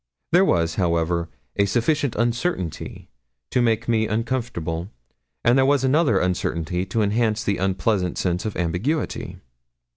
There 0.31 0.43
was, 0.43 0.77
however, 0.81 1.29
a 1.57 1.65
sufficient 1.67 2.15
uncertainty 2.15 3.11
to 3.51 3.61
make 3.61 3.87
me 3.87 4.07
uncomfortable; 4.07 4.89
and 5.45 5.59
there 5.59 5.63
was 5.67 5.83
another 5.83 6.17
uncertainty 6.17 6.87
to 6.87 7.03
enhance 7.03 7.43
the 7.43 7.57
unpleasant 7.57 8.17
sense 8.17 8.43
of 8.43 8.57
ambiguity. 8.57 9.37